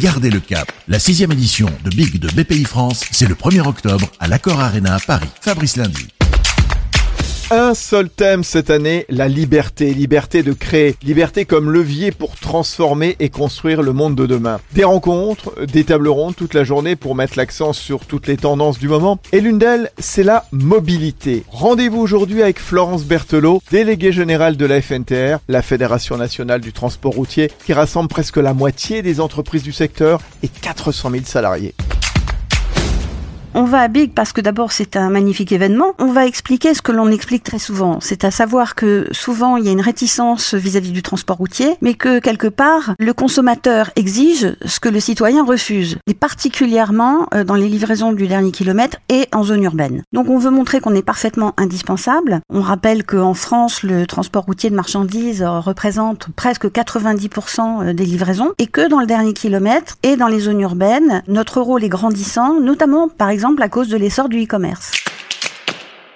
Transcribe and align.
Gardez 0.00 0.30
le 0.30 0.40
cap. 0.40 0.72
La 0.88 0.98
sixième 0.98 1.30
édition 1.30 1.68
de 1.84 1.90
Big 1.90 2.18
de 2.18 2.28
BPI 2.28 2.64
France, 2.64 3.04
c'est 3.10 3.28
le 3.28 3.34
1er 3.34 3.60
octobre 3.60 4.10
à 4.18 4.28
l'Accor 4.28 4.58
Arena 4.58 4.96
Paris. 5.06 5.28
Fabrice 5.42 5.76
Lundi 5.76 6.08
un 7.50 7.74
seul 7.74 8.08
thème 8.08 8.44
cette 8.44 8.70
année, 8.70 9.06
la 9.08 9.26
liberté. 9.26 9.92
Liberté 9.92 10.42
de 10.42 10.52
créer. 10.52 10.96
Liberté 11.02 11.44
comme 11.44 11.70
levier 11.70 12.12
pour 12.12 12.36
transformer 12.36 13.16
et 13.18 13.28
construire 13.28 13.82
le 13.82 13.92
monde 13.92 14.14
de 14.14 14.26
demain. 14.26 14.60
Des 14.72 14.84
rencontres, 14.84 15.52
des 15.66 15.84
tables 15.84 16.08
rondes 16.08 16.36
toute 16.36 16.54
la 16.54 16.64
journée 16.64 16.96
pour 16.96 17.14
mettre 17.14 17.36
l'accent 17.36 17.72
sur 17.72 18.06
toutes 18.06 18.26
les 18.26 18.36
tendances 18.36 18.78
du 18.78 18.88
moment. 18.88 19.18
Et 19.32 19.40
l'une 19.40 19.58
d'elles, 19.58 19.90
c'est 19.98 20.22
la 20.22 20.44
mobilité. 20.52 21.44
Rendez-vous 21.48 22.00
aujourd'hui 22.00 22.42
avec 22.42 22.60
Florence 22.60 23.04
Berthelot, 23.04 23.62
déléguée 23.70 24.12
générale 24.12 24.56
de 24.56 24.66
la 24.66 24.80
FNTR, 24.80 25.38
la 25.48 25.62
Fédération 25.62 26.16
nationale 26.16 26.60
du 26.60 26.72
transport 26.72 27.14
routier, 27.14 27.50
qui 27.64 27.72
rassemble 27.72 28.08
presque 28.08 28.36
la 28.36 28.54
moitié 28.54 29.02
des 29.02 29.20
entreprises 29.20 29.62
du 29.62 29.72
secteur 29.72 30.20
et 30.42 30.48
400 30.48 31.10
000 31.10 31.24
salariés. 31.24 31.74
On 33.52 33.64
va 33.64 33.80
à 33.80 33.88
Big 33.88 34.12
parce 34.14 34.32
que 34.32 34.40
d'abord 34.40 34.70
c'est 34.70 34.94
un 34.94 35.10
magnifique 35.10 35.50
événement. 35.50 35.94
On 35.98 36.12
va 36.12 36.24
expliquer 36.24 36.72
ce 36.72 36.82
que 36.82 36.92
l'on 36.92 37.10
explique 37.10 37.42
très 37.42 37.58
souvent. 37.58 37.98
C'est 38.00 38.22
à 38.22 38.30
savoir 38.30 38.76
que 38.76 39.08
souvent 39.10 39.56
il 39.56 39.64
y 39.64 39.68
a 39.68 39.72
une 39.72 39.80
réticence 39.80 40.54
vis-à-vis 40.54 40.92
du 40.92 41.02
transport 41.02 41.36
routier, 41.36 41.76
mais 41.80 41.94
que 41.94 42.20
quelque 42.20 42.46
part 42.46 42.94
le 43.00 43.12
consommateur 43.12 43.90
exige 43.96 44.54
ce 44.64 44.78
que 44.78 44.88
le 44.88 45.00
citoyen 45.00 45.44
refuse. 45.44 45.98
Et 46.06 46.14
particulièrement 46.14 47.26
euh, 47.34 47.42
dans 47.42 47.56
les 47.56 47.68
livraisons 47.68 48.12
du 48.12 48.28
dernier 48.28 48.52
kilomètre 48.52 48.98
et 49.08 49.26
en 49.32 49.42
zone 49.42 49.64
urbaine. 49.64 50.04
Donc 50.12 50.28
on 50.28 50.38
veut 50.38 50.50
montrer 50.50 50.78
qu'on 50.80 50.94
est 50.94 51.02
parfaitement 51.02 51.52
indispensable. 51.56 52.40
On 52.50 52.60
rappelle 52.60 53.04
qu'en 53.04 53.34
France 53.34 53.82
le 53.82 54.06
transport 54.06 54.44
routier 54.44 54.70
de 54.70 54.76
marchandises 54.76 55.42
euh, 55.42 55.58
représente 55.58 56.28
presque 56.36 56.66
90% 56.66 57.88
euh, 57.88 57.92
des 57.94 58.04
livraisons 58.04 58.52
et 58.58 58.68
que 58.68 58.88
dans 58.88 59.00
le 59.00 59.06
dernier 59.06 59.32
kilomètre 59.32 59.96
et 60.04 60.16
dans 60.16 60.28
les 60.28 60.38
zones 60.38 60.60
urbaines, 60.60 61.24
notre 61.26 61.60
rôle 61.60 61.82
est 61.82 61.88
grandissant, 61.88 62.60
notamment 62.60 63.08
par 63.08 63.28
exemple 63.28 63.39
exemple 63.40 63.62
à 63.62 63.70
cause 63.70 63.88
de 63.88 63.96
l'essor 63.96 64.28
du 64.28 64.42
e-commerce. 64.44 64.92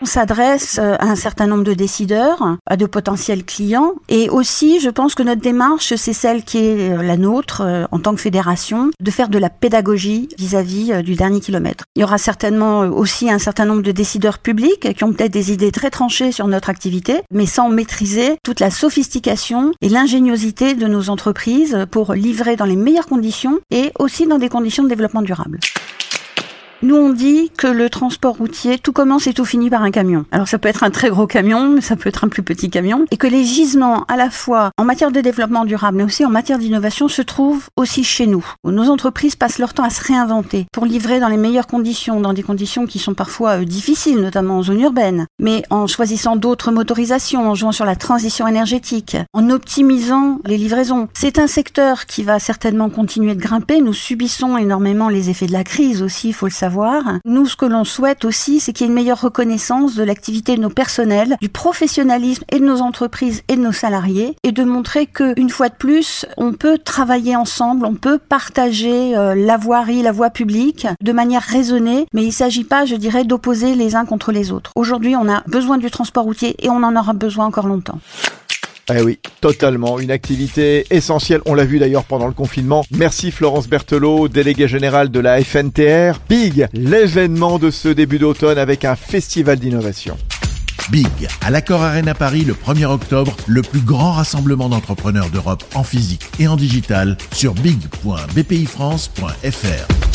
On 0.02 0.06
s'adresse 0.06 0.78
euh, 0.78 0.96
à 0.98 1.06
un 1.06 1.16
certain 1.16 1.46
nombre 1.46 1.64
de 1.64 1.72
décideurs, 1.72 2.58
à 2.66 2.76
de 2.76 2.84
potentiels 2.84 3.42
clients, 3.42 3.94
et 4.10 4.28
aussi, 4.28 4.78
je 4.78 4.90
pense 4.90 5.14
que 5.14 5.22
notre 5.22 5.40
démarche, 5.40 5.94
c'est 5.94 6.12
celle 6.12 6.44
qui 6.44 6.58
est 6.58 6.92
euh, 6.92 7.02
la 7.02 7.16
nôtre 7.16 7.62
euh, 7.64 7.86
en 7.90 7.98
tant 7.98 8.14
que 8.14 8.20
fédération, 8.20 8.90
de 9.00 9.10
faire 9.10 9.30
de 9.30 9.38
la 9.38 9.48
pédagogie 9.48 10.28
vis-à-vis 10.36 11.02
du 11.02 11.14
dernier 11.14 11.40
kilomètre. 11.40 11.84
Il 11.96 12.00
y 12.00 12.04
aura 12.04 12.18
certainement 12.18 12.80
aussi 12.80 13.30
un 13.30 13.38
certain 13.38 13.64
nombre 13.64 13.80
de 13.80 13.92
décideurs 13.92 14.40
publics 14.40 14.92
qui 14.94 15.04
ont 15.04 15.12
peut-être 15.14 15.32
des 15.32 15.52
idées 15.52 15.72
très 15.72 15.88
tranchées 15.88 16.32
sur 16.32 16.48
notre 16.48 16.68
activité, 16.68 17.22
mais 17.32 17.46
sans 17.46 17.70
maîtriser 17.70 18.36
toute 18.44 18.60
la 18.60 18.70
sophistication 18.70 19.72
et 19.80 19.88
l'ingéniosité 19.88 20.74
de 20.74 20.86
nos 20.86 21.08
entreprises 21.08 21.86
pour 21.90 22.12
livrer 22.12 22.56
dans 22.56 22.66
les 22.66 22.76
meilleures 22.76 23.06
conditions 23.06 23.58
et 23.70 23.90
aussi 23.98 24.26
dans 24.26 24.38
des 24.38 24.50
conditions 24.50 24.82
de 24.82 24.90
développement 24.90 25.22
durable. 25.22 25.60
Nous, 26.82 26.96
on 26.96 27.10
dit 27.10 27.50
que 27.56 27.66
le 27.66 27.88
transport 27.88 28.36
routier, 28.36 28.78
tout 28.78 28.92
commence 28.92 29.26
et 29.26 29.32
tout 29.32 29.46
finit 29.46 29.70
par 29.70 29.82
un 29.82 29.90
camion. 29.90 30.26
Alors 30.32 30.48
ça 30.48 30.58
peut 30.58 30.68
être 30.68 30.82
un 30.82 30.90
très 30.90 31.08
gros 31.08 31.26
camion, 31.26 31.70
mais 31.70 31.80
ça 31.80 31.96
peut 31.96 32.10
être 32.10 32.24
un 32.24 32.28
plus 32.28 32.42
petit 32.42 32.68
camion. 32.68 33.06
Et 33.10 33.16
que 33.16 33.26
les 33.26 33.42
gisements, 33.42 34.04
à 34.04 34.16
la 34.16 34.28
fois 34.28 34.70
en 34.76 34.84
matière 34.84 35.10
de 35.10 35.20
développement 35.20 35.64
durable, 35.64 35.96
mais 35.96 36.04
aussi 36.04 36.26
en 36.26 36.30
matière 36.30 36.58
d'innovation, 36.58 37.08
se 37.08 37.22
trouvent 37.22 37.68
aussi 37.76 38.04
chez 38.04 38.26
nous. 38.26 38.44
Nos 38.64 38.90
entreprises 38.90 39.34
passent 39.34 39.58
leur 39.58 39.72
temps 39.72 39.84
à 39.84 39.88
se 39.88 40.04
réinventer 40.04 40.66
pour 40.72 40.84
livrer 40.84 41.20
dans 41.20 41.28
les 41.28 41.38
meilleures 41.38 41.66
conditions, 41.66 42.20
dans 42.20 42.34
des 42.34 42.42
conditions 42.42 42.86
qui 42.86 42.98
sont 42.98 43.14
parfois 43.14 43.60
euh, 43.60 43.64
difficiles, 43.64 44.20
notamment 44.20 44.58
en 44.58 44.62
zone 44.62 44.80
urbaine, 44.80 45.26
mais 45.38 45.62
en 45.70 45.86
choisissant 45.86 46.36
d'autres 46.36 46.70
motorisations, 46.70 47.48
en 47.48 47.54
jouant 47.54 47.72
sur 47.72 47.86
la 47.86 47.96
transition 47.96 48.46
énergétique, 48.46 49.16
en 49.32 49.48
optimisant 49.48 50.38
les 50.44 50.58
livraisons. 50.58 51.08
C'est 51.14 51.38
un 51.38 51.46
secteur 51.46 52.04
qui 52.04 52.24
va 52.24 52.38
certainement 52.38 52.90
continuer 52.90 53.34
de 53.34 53.40
grimper. 53.40 53.80
Nous 53.80 53.94
subissons 53.94 54.58
énormément 54.58 55.08
les 55.08 55.30
effets 55.30 55.46
de 55.46 55.52
la 55.52 55.64
crise 55.64 56.02
aussi, 56.02 56.28
il 56.28 56.34
faut 56.34 56.46
le 56.46 56.52
savoir 56.52 56.73
nous, 57.24 57.46
ce 57.46 57.56
que 57.56 57.66
l'on 57.66 57.84
souhaite 57.84 58.24
aussi, 58.24 58.60
c'est 58.60 58.72
qu'il 58.72 58.86
y 58.86 58.88
ait 58.88 58.92
une 58.92 58.94
meilleure 58.94 59.20
reconnaissance 59.20 59.94
de 59.94 60.02
l'activité 60.02 60.56
de 60.56 60.60
nos 60.60 60.70
personnels, 60.70 61.36
du 61.40 61.48
professionnalisme 61.48 62.44
et 62.50 62.58
de 62.58 62.64
nos 62.64 62.80
entreprises 62.80 63.42
et 63.48 63.56
de 63.56 63.60
nos 63.60 63.72
salariés, 63.72 64.36
et 64.42 64.52
de 64.52 64.64
montrer 64.64 65.06
que, 65.06 65.38
une 65.38 65.50
fois 65.50 65.68
de 65.68 65.74
plus, 65.74 66.26
on 66.36 66.52
peut 66.52 66.78
travailler 66.78 67.36
ensemble, 67.36 67.86
on 67.86 67.94
peut 67.94 68.18
partager 68.18 69.16
euh, 69.16 69.34
la 69.34 69.56
voirie, 69.56 70.02
la 70.02 70.12
voie 70.12 70.30
publique 70.30 70.86
de 71.02 71.12
manière 71.12 71.42
raisonnée, 71.42 72.06
mais 72.12 72.22
il 72.22 72.28
ne 72.28 72.32
s'agit 72.32 72.64
pas, 72.64 72.84
je 72.84 72.96
dirais, 72.96 73.24
d'opposer 73.24 73.74
les 73.74 73.96
uns 73.96 74.04
contre 74.04 74.32
les 74.32 74.52
autres. 74.52 74.72
Aujourd'hui, 74.74 75.16
on 75.16 75.28
a 75.28 75.42
besoin 75.46 75.78
du 75.78 75.90
transport 75.90 76.24
routier 76.24 76.56
et 76.64 76.70
on 76.70 76.82
en 76.82 76.96
aura 76.96 77.12
besoin 77.12 77.46
encore 77.46 77.66
longtemps. 77.66 77.98
Eh 78.92 79.00
oui, 79.02 79.18
totalement. 79.40 79.98
Une 79.98 80.10
activité 80.10 80.84
essentielle. 80.90 81.40
On 81.46 81.54
l'a 81.54 81.64
vu 81.64 81.78
d'ailleurs 81.78 82.04
pendant 82.04 82.26
le 82.26 82.34
confinement. 82.34 82.84
Merci 82.90 83.30
Florence 83.30 83.66
Berthelot, 83.68 84.28
déléguée 84.28 84.68
générale 84.68 85.10
de 85.10 85.20
la 85.20 85.42
FNTR. 85.42 86.20
Big, 86.28 86.66
l'événement 86.74 87.58
de 87.58 87.70
ce 87.70 87.88
début 87.88 88.18
d'automne 88.18 88.58
avec 88.58 88.84
un 88.84 88.96
festival 88.96 89.58
d'innovation. 89.58 90.18
Big, 90.90 91.08
à 91.40 91.50
l'Accord 91.50 91.82
Arena 91.82 92.12
Paris 92.14 92.44
le 92.44 92.52
1er 92.52 92.84
octobre, 92.84 93.34
le 93.46 93.62
plus 93.62 93.80
grand 93.80 94.12
rassemblement 94.12 94.68
d'entrepreneurs 94.68 95.30
d'Europe 95.30 95.64
en 95.74 95.82
physique 95.82 96.26
et 96.38 96.46
en 96.46 96.56
digital 96.56 97.16
sur 97.32 97.54
big.bpifrance.fr. 97.54 100.13